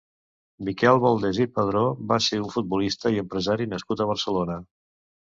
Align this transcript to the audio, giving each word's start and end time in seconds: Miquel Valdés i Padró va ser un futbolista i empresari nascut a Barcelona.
Miquel 0.69 0.97
Valdés 1.03 1.41
i 1.45 1.47
Padró 1.59 1.85
va 2.13 2.19
ser 2.31 2.41
un 2.47 2.49
futbolista 2.57 3.15
i 3.19 3.23
empresari 3.27 3.73
nascut 3.79 4.03
a 4.09 4.13
Barcelona. 4.17 4.63